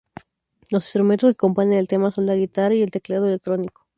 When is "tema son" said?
1.87-2.25